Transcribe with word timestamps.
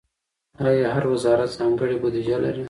آیا 0.67 0.87
هر 0.95 1.03
وزارت 1.13 1.49
ځانګړې 1.59 1.95
بودیجه 2.01 2.37
لري؟ 2.43 2.59